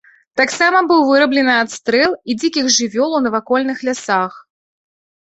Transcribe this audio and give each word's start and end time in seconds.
Таксама 0.39 0.77
быў 0.91 1.01
выраблены 1.09 1.51
адстрэл 1.63 2.11
і 2.33 2.35
дзікіх 2.41 2.65
жывёл 2.77 3.11
у 3.19 3.21
навакольных 3.27 3.77
лясах. 3.91 4.33